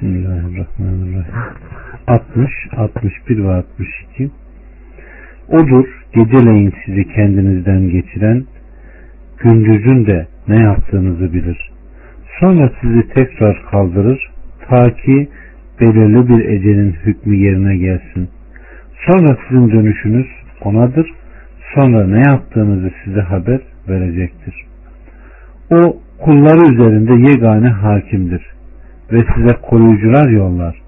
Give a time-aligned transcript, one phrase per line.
[0.00, 1.34] Bismillahirrahmanirrahim.
[2.06, 4.30] 60, 61 ve 62
[5.48, 8.44] Odur geceleyin sizi kendinizden geçiren,
[9.38, 11.70] gündüzün de ne yaptığınızı bilir.
[12.40, 14.30] Sonra sizi tekrar kaldırır,
[14.68, 15.28] ta ki
[15.80, 18.28] belirli bir ecelin hükmü yerine gelsin.
[19.06, 20.26] Sonra sizin dönüşünüz
[20.64, 21.10] onadır.
[21.74, 24.54] Sonra ne yaptığınızı size haber verecektir.
[25.70, 28.55] O kulları üzerinde yegane hakimdir
[29.12, 30.82] ve size koruyucular yollar.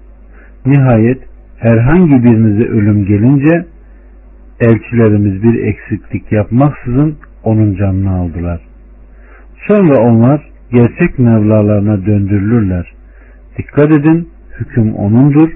[0.65, 1.21] Nihayet
[1.57, 3.65] herhangi birinize ölüm gelince
[4.59, 8.61] elçilerimiz bir eksiklik yapmaksızın onun canını aldılar.
[9.67, 12.93] Sonra onlar gerçek mevlalarına döndürülürler.
[13.57, 14.29] Dikkat edin
[14.59, 15.49] hüküm onundur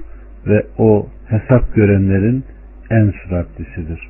[0.46, 2.44] ve o hesap görenlerin
[2.90, 4.08] en süratlisidir.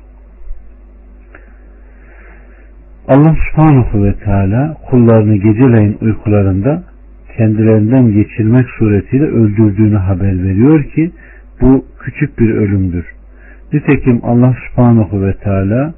[3.07, 6.83] Allah subhanahu ve teala kullarını geceleyin uykularında
[7.37, 11.11] kendilerinden geçirmek suretiyle öldürdüğünü haber veriyor ki
[11.61, 13.05] bu küçük bir ölümdür.
[13.73, 15.93] Nitekim Allah subhanahu ve teala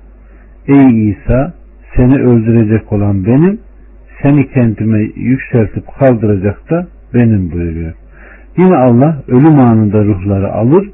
[0.67, 1.53] Ey İsa
[1.95, 3.59] seni öldürecek olan benim
[4.21, 7.93] seni kendime yükseltip kaldıracak da benim buyuruyor.
[8.57, 10.89] Yine Allah ölüm anında ruhları alır,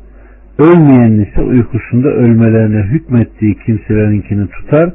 [0.60, 4.94] ölmeyen ise uykusunda ölmelerine hükmettiği kimselerinkini tutar,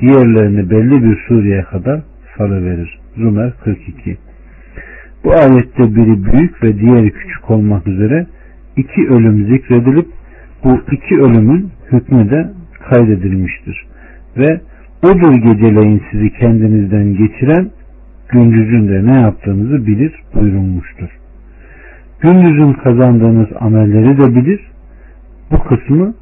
[0.00, 2.00] diğerlerini belli bir sureye kadar
[2.38, 2.98] salıverir.
[3.16, 4.16] Zümer 42
[5.24, 8.26] Bu ayette biri büyük ve diğeri küçük olmak üzere
[8.76, 10.06] iki ölüm zikredilip
[10.64, 12.50] bu iki ölümün hükmü de
[12.90, 13.86] kaydedilmiştir.
[14.36, 14.60] Ve
[15.02, 17.70] odur geceleyin sizi kendinizden geçiren
[18.28, 21.08] gündüzün de ne yaptığınızı bilir buyurulmuştur.
[22.20, 24.60] Gündüzün kazandığınız amelleri de bilir.
[25.50, 26.14] Bu kısmı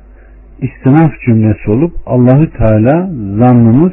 [0.60, 3.92] istinaf cümlesi olup Allahü Teala zannımız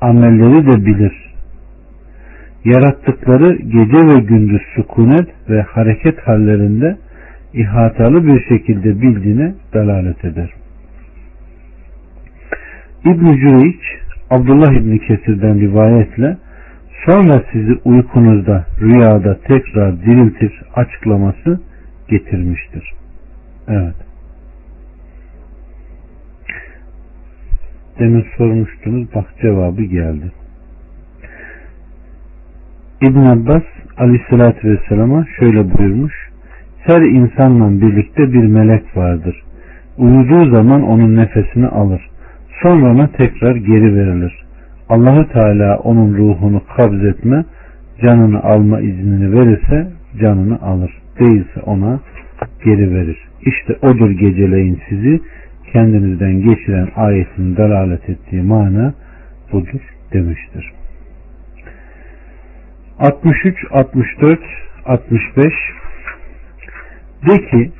[0.00, 1.27] amelleri de bilir.
[2.68, 6.96] Yarattıkları gece ve gündüz sükunet ve hareket hallerinde
[7.54, 10.50] ihatalı bir şekilde bildiğine delalet eder.
[13.04, 13.80] İbn-i Cüreyç
[14.30, 16.36] Abdullah İbni Kesir'den rivayetle
[17.06, 21.60] sonra sizi uykunuzda rüyada tekrar diriltir açıklaması
[22.08, 22.92] getirmiştir.
[23.68, 23.96] Evet.
[27.98, 30.32] Demin sormuştunuz bak cevabı geldi.
[33.02, 33.62] İbn Abbas
[33.96, 36.14] aleyhissalatü vesselama şöyle buyurmuş.
[36.78, 39.42] Her insanla birlikte bir melek vardır.
[39.98, 42.10] Uyuduğu zaman onun nefesini alır.
[42.62, 44.44] Sonra ona tekrar geri verilir.
[44.88, 47.44] Allahu Teala onun ruhunu kabz etme,
[48.02, 49.88] canını alma iznini verirse
[50.20, 50.90] canını alır.
[51.20, 52.00] Değilse ona
[52.64, 53.18] geri verir.
[53.42, 55.20] İşte odur geceleyin sizi
[55.72, 58.94] kendinizden geçiren ayetin dalalet ettiği mana
[59.52, 59.80] budur
[60.12, 60.77] demiştir.
[62.98, 64.40] 63, 64,
[64.86, 65.52] 65
[67.26, 67.72] De ki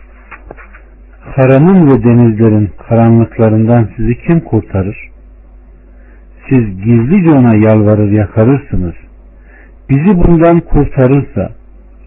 [1.34, 5.10] karanın ve denizlerin karanlıklarından sizi kim kurtarır?
[6.48, 8.94] Siz gizlice ona yalvarır yakarırsınız.
[9.90, 11.52] Bizi bundan kurtarırsa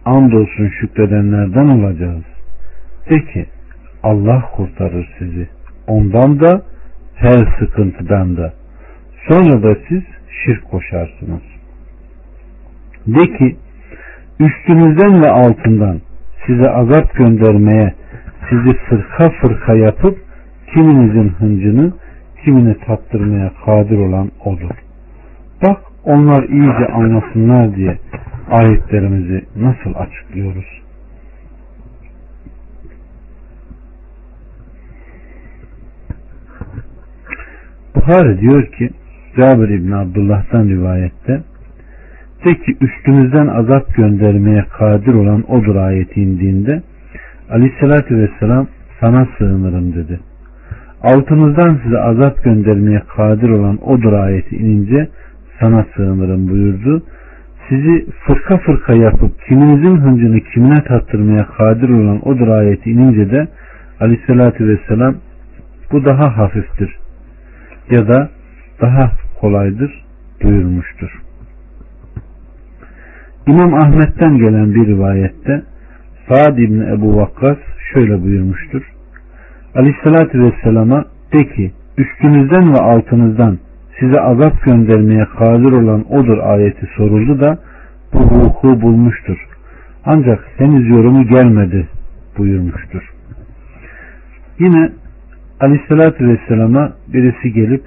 [0.06, 2.24] andolsun şükredenlerden olacağız.
[3.10, 3.46] De ki
[4.04, 5.50] Allah kurtarır sizi.
[5.88, 6.62] Ondan da
[7.16, 8.54] her sıkıntıdan da.
[9.28, 10.04] Sonra da siz
[10.46, 11.51] şirk koşarsınız.
[13.08, 13.58] De ki
[14.40, 16.02] üstünüzden ve altından
[16.48, 17.94] size azap göndermeye
[18.50, 20.18] sizi fırka fırka yapıp
[20.74, 21.94] kiminizin hıncını
[22.44, 24.70] kimine tattırmaya kadir olan odur.
[25.64, 27.98] Bak onlar iyice anlasınlar diye
[28.52, 30.82] ayetlerimizi nasıl açıklıyoruz.
[37.96, 38.90] Buhari diyor ki
[39.38, 41.42] Cabir İbni Abdullah'tan rivayette
[42.46, 46.82] de ki üstümüzden azap göndermeye kadir olan odur ayeti indiğinde
[47.50, 48.68] aleyhissalatü vesselam
[49.00, 50.20] sana sığınırım dedi.
[51.04, 55.10] Altınızdan size azap göndermeye kadir olan odur ayeti inince
[55.60, 57.04] sana sığınırım buyurdu.
[57.70, 63.48] Sizi fırka fırka yapıp kiminizin hıncını kimine tattırmaya kadir olan odur ayeti inince de
[64.00, 65.16] aleyhissalatü vesselam
[65.92, 66.96] bu daha hafiftir
[67.92, 68.30] ya da
[68.82, 69.12] daha
[69.42, 70.04] kolaydır
[70.44, 71.31] buyurmuştur.
[73.48, 75.64] İmam Ahmet'ten gelen bir rivayette
[76.30, 77.58] Sa'd İbni Ebu Vakkas
[77.94, 78.82] şöyle buyurmuştur.
[79.76, 83.58] Aleyhissalatü Vesselam'a de ki üstünüzden ve altınızdan
[84.00, 87.60] size azap göndermeye kadir olan odur ayeti soruldu da
[88.14, 89.38] bu vuku bulmuştur.
[90.06, 91.88] Ancak henüz yorumu gelmedi
[92.38, 93.14] buyurmuştur.
[94.60, 94.90] Yine
[95.62, 97.84] Aleyhissalatü Vesselam'a birisi gelip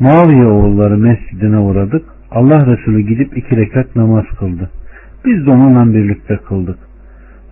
[0.00, 2.04] Muaviye oğulları mescidine uğradık.
[2.30, 4.70] Allah Resulü gidip iki rekat namaz kıldı.
[5.24, 6.78] Biz de onunla birlikte kıldık.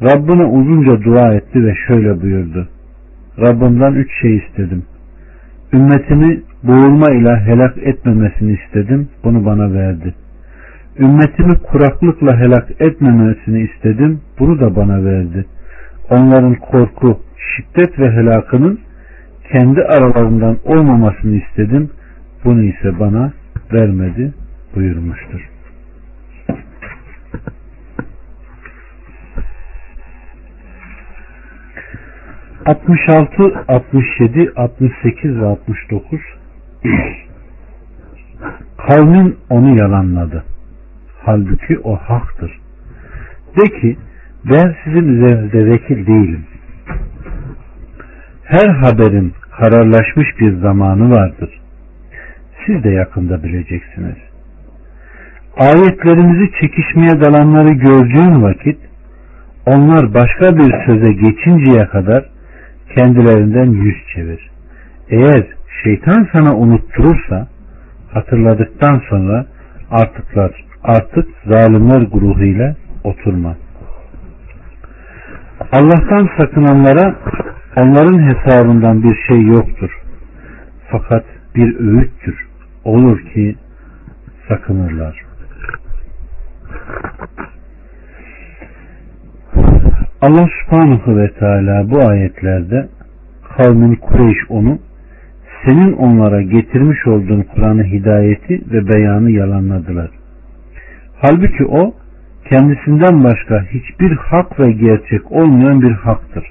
[0.03, 2.69] Rabbine uzunca dua etti ve şöyle buyurdu.
[3.39, 4.85] Rabbimden üç şey istedim.
[5.73, 9.09] Ümmetimi boğulma ile helak etmemesini istedim.
[9.25, 10.15] Bunu bana verdi.
[10.99, 14.21] Ümmetimi kuraklıkla helak etmemesini istedim.
[14.39, 15.45] Bunu da bana verdi.
[16.11, 18.79] Onların korku, şiddet ve helakının
[19.53, 21.91] kendi aralarından olmamasını istedim.
[22.47, 23.33] Bunu ise bana
[23.73, 24.35] vermedi
[24.75, 25.51] buyurmuştur.
[32.67, 36.21] 66, 67, 68 ve 69
[38.89, 40.45] Kavmin onu yalanladı.
[41.25, 42.61] Halbuki o haktır.
[43.57, 43.97] De ki
[44.45, 46.47] ben sizin üzerinizde vekil değilim.
[48.45, 51.61] Her haberin kararlaşmış bir zamanı vardır.
[52.67, 54.17] Siz de yakında bileceksiniz.
[55.57, 58.79] Ayetlerimizi çekişmeye dalanları gördüğün vakit
[59.67, 62.25] onlar başka bir söze geçinceye kadar
[62.97, 64.51] kendilerinden yüz çevir.
[65.11, 65.47] Eğer
[65.85, 67.49] şeytan sana unutturursa
[68.13, 69.47] hatırladıktan sonra
[69.91, 73.57] artıklar artık zalimler grubuyla oturma.
[75.73, 77.15] Allah'tan sakınanlara
[77.77, 79.91] onların hesabından bir şey yoktur.
[80.91, 81.25] Fakat
[81.57, 82.46] bir öğüttür.
[82.87, 83.55] Olur ki
[84.49, 85.23] sakınırlar.
[90.21, 92.89] Allah subhanahu ve teala bu ayetlerde
[93.57, 94.79] kavmin Kureyş onu
[95.65, 100.11] senin onlara getirmiş olduğun Kur'an'ı hidayeti ve beyanı yalanladılar.
[101.23, 101.95] Halbuki o
[102.51, 106.45] kendisinden başka hiçbir hak ve gerçek olmayan bir haktır.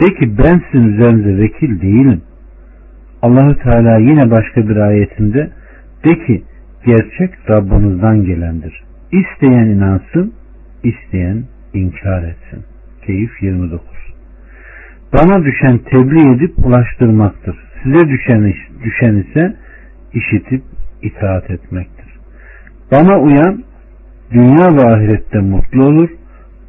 [0.00, 2.22] De ki ben sizin üzerinize vekil değilim.
[3.22, 5.50] Allahü Teala yine başka bir ayetinde
[6.04, 6.42] de ki
[6.86, 8.82] gerçek Rabbinizden gelendir.
[9.12, 10.34] İsteyen inansın,
[10.82, 11.44] isteyen
[11.74, 12.64] inkar etsin.
[13.06, 13.82] Keyif 29
[15.12, 17.56] Bana düşen tebliğ edip ulaştırmaktır.
[17.82, 19.56] Size düşen, düşen ise
[20.14, 20.62] işitip
[21.02, 22.06] itaat etmektir.
[22.92, 23.64] Bana uyan
[24.32, 26.10] dünya ve ahirette mutlu olur.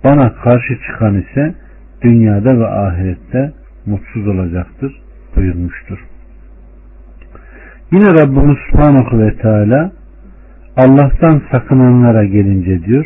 [0.03, 1.55] Bana karşı çıkan ise
[2.01, 3.51] dünyada ve ahirette
[3.85, 5.01] mutsuz olacaktır
[5.35, 5.99] buyurmuştur.
[7.91, 9.91] Yine Rabbimiz Subhanahu ve Teala
[10.77, 13.05] Allah'tan sakınanlara gelince diyor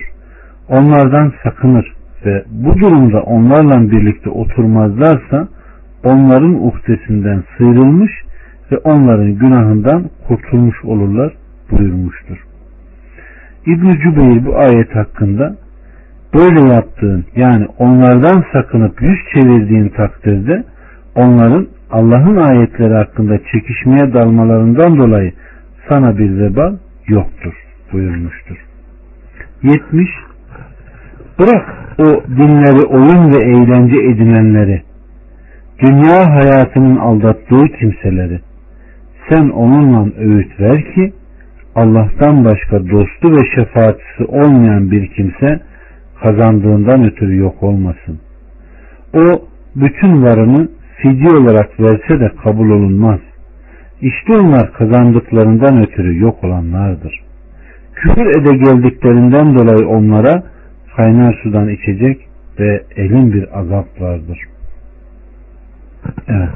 [0.69, 1.93] onlardan sakınır
[2.25, 5.47] ve bu durumda onlarla birlikte oturmazlarsa
[6.03, 8.11] onların uhdesinden sıyrılmış
[8.71, 11.33] ve onların günahından kurtulmuş olurlar
[11.71, 12.37] buyurmuştur.
[13.65, 15.55] İbn-i Cübeyr bu ayet hakkında
[16.33, 20.63] böyle yaptığın yani onlardan sakınıp yüz çevirdiğin takdirde
[21.15, 25.33] onların Allah'ın ayetleri hakkında çekişmeye dalmalarından dolayı
[25.89, 26.77] sana bir vebal
[27.07, 27.53] yoktur
[27.93, 28.65] buyurmuştur.
[29.63, 30.07] 70
[31.39, 31.65] Bırak
[31.99, 34.81] o dinleri oyun ve eğlence edinenleri,
[35.79, 38.39] dünya hayatının aldattığı kimseleri,
[39.29, 41.13] sen onunla öğüt ver ki
[41.75, 45.59] Allah'tan başka dostu ve şefaatçisi olmayan bir kimse
[46.23, 48.19] kazandığından ötürü yok olmasın.
[49.13, 49.41] O
[49.75, 50.69] bütün varını
[51.01, 53.19] fidye olarak verse de kabul olunmaz.
[54.01, 57.21] İşte onlar kazandıklarından ötürü yok olanlardır.
[57.95, 60.43] Küfür ede geldiklerinden dolayı onlara
[60.95, 62.27] kaynar sudan içecek
[62.59, 64.39] ve elin bir azap vardır.
[66.27, 66.49] Evet.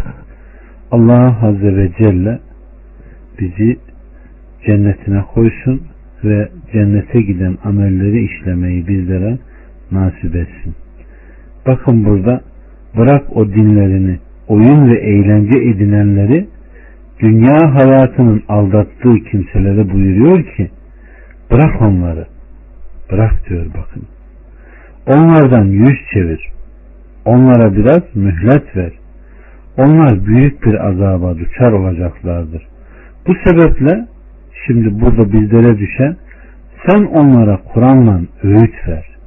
[0.91, 2.39] Allah Azze ve Celle
[3.39, 3.77] bizi
[4.65, 5.81] cennetine koysun
[6.23, 9.37] ve cennete giden amelleri işlemeyi bizlere
[9.91, 10.75] nasip etsin.
[11.67, 12.41] Bakın burada
[12.97, 16.47] bırak o dinlerini oyun ve eğlence edinenleri
[17.19, 20.69] dünya hayatının aldattığı kimselere buyuruyor ki
[21.51, 22.25] bırak onları
[23.11, 24.03] bırak diyor bakın.
[25.07, 26.49] Onlardan yüz çevir
[27.25, 28.91] onlara biraz mühlet ver.
[29.77, 32.67] Onlar büyük bir azaba düşer olacaklardır.
[33.27, 34.07] Bu sebeple
[34.67, 36.15] şimdi burada bizlere düşen
[36.87, 39.18] sen onlara Kur'an'la öğüt ver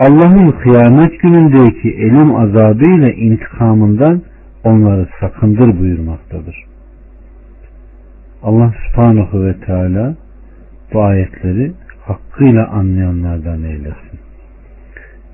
[0.00, 4.22] Allah'ın kıyamet günündeki elim azabı ile intikamından
[4.64, 6.64] onları sakındır buyurmaktadır.
[8.42, 10.16] Allah subhanahu ve teala
[10.92, 11.72] bu ayetleri
[12.06, 14.20] hakkıyla anlayanlardan eylesin.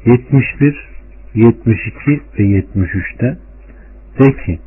[0.07, 0.77] 71,
[1.35, 3.39] 72 ve 73'te
[4.19, 4.59] de ki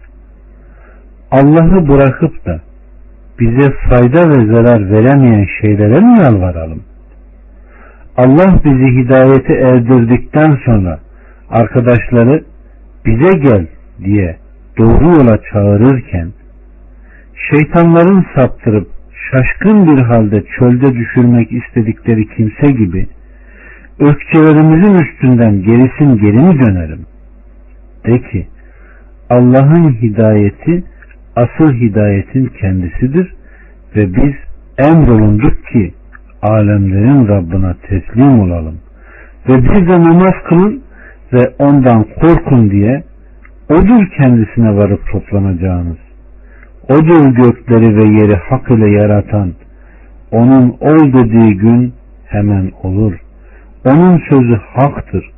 [1.32, 2.62] Allah'ı bırakıp da
[3.40, 6.89] bize fayda ve zarar veremeyen şeylere mi yalvaralım?
[8.22, 11.00] Allah bizi hidayete erdirdikten sonra
[11.50, 12.44] arkadaşları
[13.06, 13.68] bize gel
[14.04, 14.38] diye
[14.78, 16.34] doğru yola çağırırken
[17.50, 18.88] şeytanların saptırıp
[19.32, 23.08] şaşkın bir halde çölde düşürmek istedikleri kimse gibi
[24.00, 27.06] ökçelerimizin üstünden gerisin geri mi dönerim?
[28.06, 28.48] De ki
[29.30, 30.84] Allah'ın hidayeti
[31.36, 33.34] asıl hidayetin kendisidir
[33.96, 34.34] ve biz
[34.78, 35.94] emrolunduk ki
[36.42, 38.78] alemlerin Rabbına teslim olalım
[39.50, 40.82] ve bize namaz kılın
[41.34, 43.04] ve ondan korkun diye
[43.70, 45.98] odur kendisine varıp toplanacağınız.
[46.90, 49.54] Odur gökleri ve yeri hak ile yaratan,
[50.32, 51.94] onun ol dediği gün
[52.26, 53.14] hemen olur.
[53.86, 55.32] Onun sözü haktır.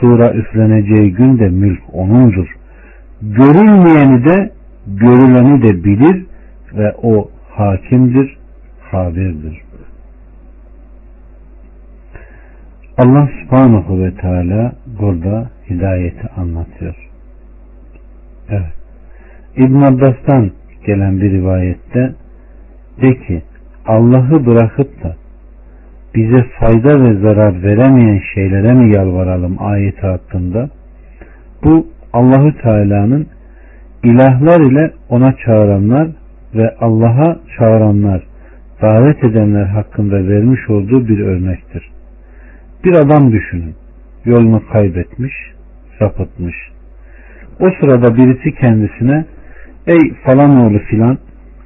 [0.00, 2.56] Sura üfleneceği gün de mülk onundur.
[3.22, 4.52] Görülmeyeni de
[4.86, 6.26] görüleni de bilir
[6.76, 8.36] ve o hakimdir,
[8.90, 9.67] habirdir.
[12.98, 16.94] Allah subhanahu ve teala burada hidayeti anlatıyor.
[18.50, 18.72] Evet.
[19.56, 20.50] İbn Abbas'tan
[20.86, 22.14] gelen bir rivayette
[23.02, 23.42] de ki
[23.86, 25.16] Allah'ı bırakıp da
[26.14, 30.70] bize fayda ve zarar veremeyen şeylere mi yalvaralım ayeti hakkında
[31.64, 33.26] bu Allahü Teala'nın
[34.04, 36.08] ilahlar ile ona çağıranlar
[36.54, 38.22] ve Allah'a çağıranlar
[38.82, 41.97] davet edenler hakkında vermiş olduğu bir örnektir.
[42.84, 43.74] Bir adam düşünün.
[44.24, 45.32] Yolunu kaybetmiş,
[45.98, 46.56] sapıtmış.
[47.60, 49.24] O sırada birisi kendisine
[49.86, 51.18] ey falan oğlu filan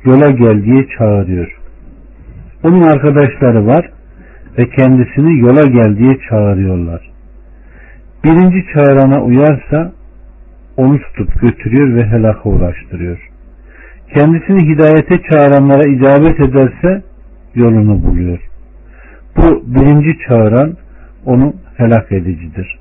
[0.05, 1.59] yola gel diye çağırıyor.
[2.65, 3.91] Onun arkadaşları var
[4.59, 7.11] ve kendisini yola gel diye çağırıyorlar.
[8.25, 9.93] Birinci çağırana uyarsa
[10.77, 13.19] onu tutup götürüyor ve helaka uğraştırıyor.
[14.15, 17.03] Kendisini hidayete çağıranlara icabet ederse
[17.55, 18.39] yolunu buluyor.
[19.37, 20.77] Bu birinci çağıran
[21.25, 22.79] onu helak edicidir.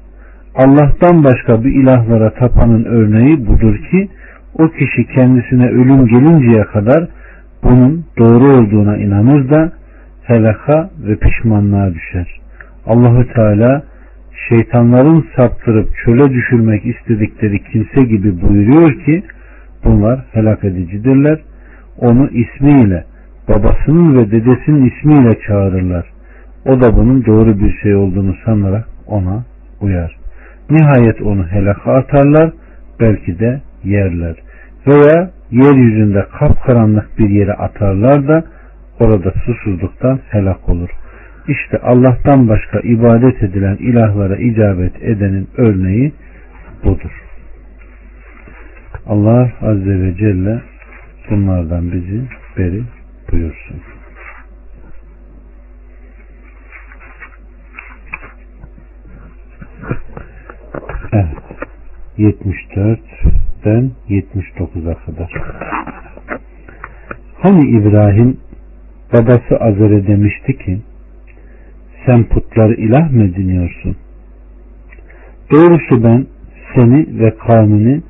[0.56, 4.10] Allah'tan başka bir ilahlara tapanın örneği budur ki
[4.58, 7.08] o kişi kendisine ölüm gelinceye kadar
[7.64, 9.72] bunun doğru olduğuna inanır da
[10.24, 12.40] helaka ve pişmanlığa düşer.
[12.86, 13.84] Allahü Teala
[14.50, 19.24] şeytanların saptırıp çöle düşürmek istedikleri kimse gibi buyuruyor ki
[19.84, 21.40] bunlar helak edicidirler.
[21.98, 23.04] Onu ismiyle
[23.50, 26.06] babasının ve dedesinin ismiyle çağırırlar.
[26.66, 29.44] O da bunun doğru bir şey olduğunu sanarak ona
[29.82, 30.18] uyar.
[30.70, 32.52] Nihayet onu helaka atarlar,
[33.00, 34.36] belki de yerler.
[34.88, 38.44] Veya yeryüzünde kapkaranlık bir yere atarlar da
[39.00, 40.90] orada susuzluktan helak olur.
[41.48, 46.14] İşte Allah'tan başka ibadet edilen ilahlara icabet edenin örneği
[46.84, 47.12] budur.
[49.08, 50.62] Allah Azze ve Celle
[51.30, 52.22] bunlardan bizi
[52.58, 52.84] beri
[53.32, 53.78] buyursun.
[61.14, 61.38] Evet.
[62.18, 65.32] 74'ten 79'a kadar.
[67.42, 68.38] Hani İbrahim
[69.14, 70.82] babası Azer'e demişti ki
[72.06, 73.96] sen putları ilah mı ediniyorsun?
[75.52, 76.26] Doğrusu ben
[76.76, 78.02] seni ve kavmini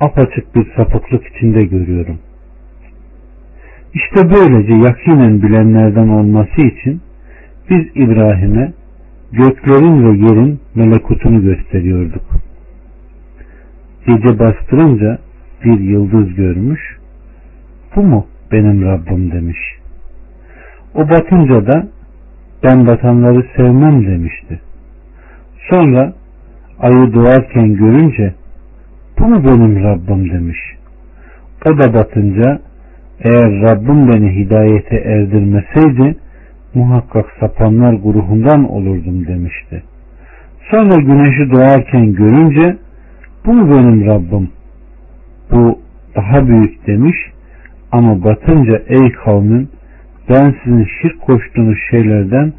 [0.00, 2.18] apaçık bir sapıklık içinde görüyorum.
[3.94, 7.00] İşte böylece yakinen bilenlerden olması için
[7.70, 8.72] biz İbrahim'e
[9.36, 12.24] göklerin ve yerin melekutunu gösteriyorduk.
[14.06, 15.18] Gece bastırınca
[15.64, 16.80] bir yıldız görmüş.
[17.96, 19.58] Bu mu benim Rabbim demiş.
[20.94, 21.88] O batınca da
[22.64, 24.60] ben batanları sevmem demişti.
[25.70, 26.12] Sonra
[26.78, 28.34] ayı doğarken görünce
[29.18, 30.58] bu mu benim Rabbim demiş.
[31.66, 32.60] O da batınca
[33.20, 36.16] eğer Rabbim beni hidayete erdirmeseydi
[36.74, 39.82] muhakkak sapanlar grubundan olurdum demişti.
[40.70, 42.76] Sonra güneşi doğarken görünce
[43.46, 44.50] bu mu benim Rabbim?
[45.50, 45.78] Bu
[46.16, 47.16] daha büyük demiş
[47.92, 49.68] ama batınca ey kavmin
[50.28, 52.52] ben sizin şirk koştuğunuz şeylerden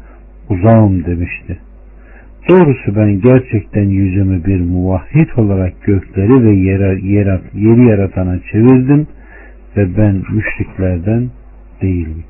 [0.50, 1.58] uzağım demişti.
[2.48, 7.06] Doğrusu ben gerçekten yüzümü bir muvahhid olarak gökleri ve yeri,
[7.54, 9.06] yeri yaratana çevirdim
[9.76, 11.30] ve ben müşriklerden
[11.82, 12.24] değilim.